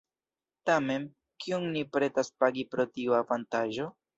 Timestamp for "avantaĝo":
3.23-3.89